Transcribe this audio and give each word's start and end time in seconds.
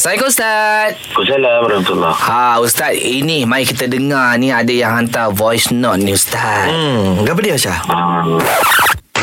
Assalamualaikum 0.00 0.32
Ustaz. 0.32 0.90
Assalamualaikum 1.12 1.60
warahmatullahi 1.60 2.16
Ha 2.24 2.44
Ustaz, 2.64 2.96
ini 2.96 3.44
mari 3.44 3.68
kita 3.68 3.84
dengar 3.84 4.32
ni 4.40 4.48
ada 4.48 4.72
yang 4.72 4.96
hantar 4.96 5.28
voice 5.28 5.68
note 5.68 6.00
ni 6.00 6.16
Ustaz. 6.16 6.72
Hmm, 6.72 7.28
apa 7.28 7.40
dia 7.44 7.60
Syah? 7.60 7.84
Ah, 7.84 8.24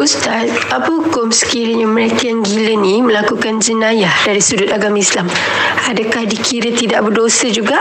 Ustaz, 0.00 0.48
apa 0.72 0.88
hukum 0.88 1.28
sekiranya 1.28 1.84
mereka 1.84 2.24
yang 2.24 2.40
gila 2.40 2.80
ni 2.80 3.04
melakukan 3.04 3.60
jenayah 3.60 4.16
dari 4.24 4.40
sudut 4.40 4.72
agama 4.72 4.96
Islam? 4.96 5.28
Adakah 5.92 6.24
dikira 6.24 6.72
tidak 6.72 7.04
berdosa 7.04 7.52
juga? 7.52 7.76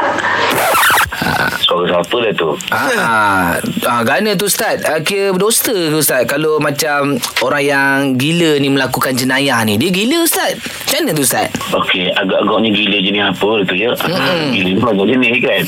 Suara 1.62 1.86
siapa 1.86 2.16
dah 2.18 2.34
tu? 2.34 2.50
Ah, 2.74 3.58
ah, 3.86 4.02
gana 4.02 4.34
tu 4.34 4.50
Ustaz. 4.50 4.82
Ah, 4.86 5.00
kira 5.06 5.32
berdosa 5.36 5.70
ke 5.70 5.94
Ustaz 5.94 6.26
kalau 6.26 6.58
macam 6.58 7.18
orang 7.46 7.64
yang 7.64 7.96
gila 8.18 8.58
ni 8.58 8.74
melakukan 8.74 9.14
jenayah 9.14 9.62
ni. 9.62 9.78
Dia 9.78 9.94
gila 9.94 10.26
Ustaz. 10.26 10.58
Macam 10.58 10.98
mana 11.06 11.12
tu 11.14 11.24
Ustaz? 11.24 11.48
Okey, 11.72 12.10
agak-agaknya 12.16 12.70
gila 12.74 12.98
jenis 13.06 13.24
apa 13.36 13.50
tu 13.68 13.74
ya? 13.78 13.92
Mm. 14.02 14.50
Gila 14.52 14.70
ni 14.74 14.82
banyak 14.82 15.06
jenis 15.14 15.34
kan? 15.40 15.62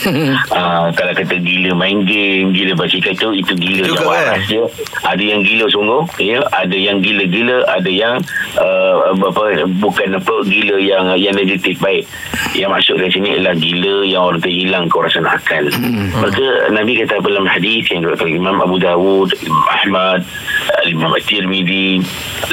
uh, 0.50 0.88
kalau 0.96 1.14
kata 1.14 1.36
gila 1.38 1.72
main 1.78 2.02
game, 2.08 2.50
gila 2.52 2.74
baca 2.74 2.98
kata 2.98 3.28
itu 3.36 3.54
gila 3.54 3.82
yang 3.94 4.08
waras 4.08 4.44
ya. 4.50 4.64
Ada 5.06 5.24
yang 5.24 5.42
gila 5.46 5.66
sungguh, 5.70 6.04
ya. 6.18 6.40
Ada 6.50 6.76
yang 6.76 6.98
gila-gila, 7.04 7.68
ada 7.70 7.92
yang 7.92 8.16
uh, 8.58 9.14
apa 9.14 9.68
bukan 9.78 10.18
apa 10.18 10.36
gila 10.50 10.78
yang 10.82 11.14
yang 11.20 11.36
negatif 11.38 11.78
baik. 11.78 12.10
Yang 12.58 12.70
maksud 12.74 12.96
dari 12.98 13.12
sini 13.14 13.30
ialah 13.38 13.56
gila 13.60 13.96
yang 14.08 14.24
orang 14.26 14.42
terhilang 14.42 14.86
kewarasan 14.90 15.28
akal. 15.28 15.43
Maka 16.18 16.46
Nabi 16.72 17.00
kata 17.04 17.20
dalam 17.20 17.46
hadis 17.46 17.86
yang 17.92 18.04
diriwayatkan 18.04 18.30
Imam 18.32 18.58
Abu 18.64 18.78
Dawud, 18.80 19.30
Imam 19.44 19.66
Ahmad, 19.68 20.20
Imam 20.88 21.12
At-Tirmidzi, 21.14 22.02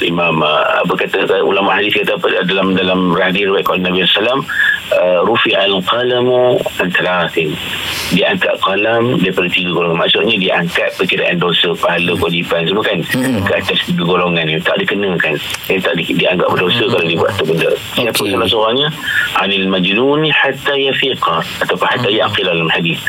Imam 0.03 0.43
uh, 0.43 0.83
apa 0.83 0.95
kata 0.95 1.43
ulama 1.43 1.79
hadis 1.79 1.95
kata 1.95 2.19
dalam 2.47 2.75
dalam 2.75 3.15
hadis 3.17 3.47
riwayat 3.47 3.67
Nabi 3.81 4.03
sallam 4.11 4.43
uh, 4.95 5.21
rufi 5.25 5.55
al-qalamu 5.55 6.59
an 6.83 6.89
diangkat 8.11 8.55
qalam 8.59 9.23
daripada 9.23 9.49
tiga 9.51 9.71
golongan. 9.71 9.99
Maksudnya 10.03 10.37
diangkat 10.37 10.91
perkiraan 10.99 11.39
dosa 11.39 11.71
pahala 11.79 12.13
kewajipan 12.19 12.67
semua 12.67 12.83
kan? 12.83 12.99
Ke 13.47 13.53
atas 13.63 13.79
tiga 13.87 14.03
golongan 14.03 14.45
ni. 14.51 14.59
Tak 14.59 14.77
dikenakan. 14.83 15.35
Eh, 15.71 15.79
tak 15.79 15.95
di, 15.95 16.05
dianggap 16.15 16.51
berdosa 16.51 16.85
kalau 16.91 17.07
dia 17.07 17.19
buat 17.19 17.33
الرسول 18.21 18.51
صلى 18.51 18.59
الله 18.59 18.69
عليه 18.69 18.87
وسلم 18.87 19.01
عن 19.37 19.53
المجنون 19.53 20.33
حتى 20.33 20.73
يفيق. 20.73 21.31
حتى 21.83 22.11
يعقل 22.11 22.49
الحديث. 22.49 23.01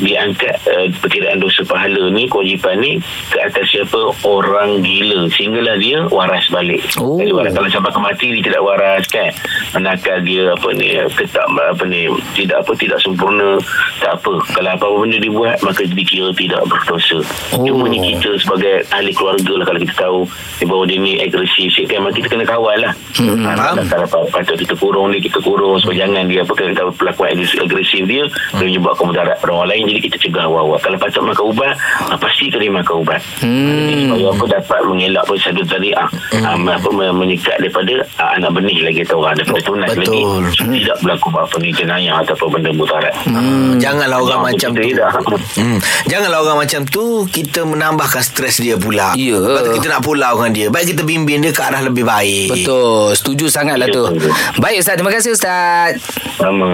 Diangkat 0.00 0.56
uh, 0.64 0.86
perkiraan 1.04 1.42
dosa 1.42 1.60
pahala 1.68 2.08
ni 2.08 2.24
kewajipan 2.24 2.80
ni 2.80 2.96
ke 3.28 3.38
atas 3.44 3.68
siapa 3.68 4.00
orang 4.24 4.80
gila. 4.80 5.28
Sehinggalah 5.28 5.76
dia 5.76 6.08
waras 6.08 6.48
balik. 6.48 6.80
Oh. 6.96 7.20
Jadi 7.20 7.30
waras 7.36 7.52
kalau 7.52 7.68
sampai 7.68 7.92
ke 7.92 8.00
mati 8.00 8.26
dia 8.32 8.42
tidak 8.48 8.62
waras 8.64 9.04
kan? 9.12 9.30
Manakala 9.76 10.24
dia 10.24 10.56
apa 10.56 10.68
ni 10.72 10.88
ketak 11.12 11.44
apa 11.44 11.84
ni 11.84 12.08
tidak 12.32 12.64
apa 12.64 12.72
tidak 12.80 12.98
sempurna 13.04 13.60
tak 14.00 14.16
apa. 14.16 14.32
Kalau 14.56 14.70
apa-apa 14.72 14.96
benda 15.04 15.18
dibuat 15.20 15.60
maka 15.60 15.84
dikira 15.84 16.32
tidak 16.32 16.64
berdosa. 16.64 17.20
Oh. 17.52 17.64
cuma 17.68 17.88
ni 17.88 18.00
kita 18.00 18.40
sebagai 18.40 18.88
ahli 18.94 19.12
keluarga 19.12 19.52
lah 19.60 19.66
kalau 19.68 19.80
kita 19.80 19.94
tahu 19.96 20.18
eh, 20.60 20.66
bahawa 20.66 20.84
dia 20.88 20.98
ni 21.00 21.20
agresif 21.20 21.68
sikit 21.76 22.00
kan? 22.00 22.08
Kita 22.12 22.28
kena 22.32 22.44
kawal 22.48 22.80
lah. 22.80 22.92
Hmm, 23.20 23.44
faham. 23.44 23.76
kalau 23.88 24.24
patut 24.32 24.56
kita 24.56 24.74
kurung 24.76 25.12
dia 25.12 25.20
kita 25.20 25.38
kurung 25.44 25.76
supaya 25.80 26.04
jangan 26.04 26.24
dia 26.28 26.40
apa 26.44 26.52
kena 26.56 26.72
tahu 26.72 26.90
pelakuan 26.96 27.36
agresif, 27.36 28.02
dia 28.08 28.22
dia 28.22 28.58
menyebabkan 28.58 29.04
mudarat 29.10 29.36
pada 29.40 29.52
orang 29.52 29.70
lain 29.74 29.81
jadi 29.84 30.00
kita 30.00 30.16
cegah 30.18 30.44
awal-awal 30.44 30.78
kalau 30.78 30.96
patut 30.96 31.22
makan 31.22 31.44
ubat 31.46 31.74
ah, 32.02 32.16
pasti 32.16 32.48
kena 32.48 32.70
makan 32.74 32.94
ubat 32.98 33.20
Hmm. 33.38 34.08
supaya 34.08 34.26
apa 34.28 34.44
dapat 34.52 34.80
mengelak 34.84 35.24
pun 35.24 35.36
satu 35.36 35.62
tadi 35.62 35.90
ah, 35.92 36.08
ah, 36.40 36.54
apa 36.56 36.88
men- 36.90 37.14
menyekat 37.14 37.56
daripada 37.58 37.92
ah, 38.16 38.34
anak 38.34 38.50
benih 38.52 38.78
lagi 38.80 39.02
kata 39.02 39.14
orang 39.14 39.34
daripada 39.34 39.60
tunas 39.62 39.88
betul. 39.90 40.42
lagi 40.42 40.80
tidak 40.80 40.96
berlaku 41.00 41.28
apa 41.32 41.56
ni 41.58 41.70
jenayah 41.70 42.14
ataupun 42.18 42.48
benda 42.50 42.70
mudarat 42.70 43.14
Hmm, 43.24 43.78
janganlah 43.78 44.18
orang 44.18 44.40
macam 44.44 44.70
tu. 44.70 44.82
tidak. 44.82 45.08
Hmm, 45.54 45.78
janganlah 46.04 46.38
orang 46.40 46.58
macam 46.60 46.80
tu 46.84 47.02
kita 47.26 47.62
menambahkan 47.62 48.20
stres 48.20 48.58
dia 48.58 48.74
pula. 48.74 49.14
Ya. 49.14 49.34
Lepas 49.34 49.62
tu 49.62 49.72
kita 49.74 49.86
nak 49.88 50.02
pulaukan 50.02 50.50
dia. 50.50 50.68
Baik 50.68 50.92
kita 50.92 51.02
bimbing 51.02 51.40
dia 51.40 51.50
ke 51.50 51.60
arah 51.60 51.80
lebih 51.80 52.02
baik. 52.02 52.52
Betul. 52.52 53.12
Setuju 53.12 53.46
sangat 53.48 53.76
lah 53.76 53.88
tu. 53.88 54.04
Betul. 54.06 54.32
Baik 54.58 54.76
Ustaz. 54.78 54.94
Terima 54.94 55.10
kasih 55.10 55.32
Ustaz. 55.32 55.96
sama 56.34 56.68